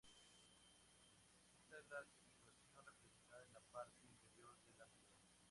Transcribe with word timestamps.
Esta 1.59 1.77
es 1.77 1.89
la 1.91 2.03
situación 2.03 2.85
representada 2.87 3.45
en 3.45 3.53
la 3.53 3.61
parte 3.71 4.07
inferior 4.07 4.57
de 4.67 4.73
la 4.77 4.87
figura. 4.87 5.29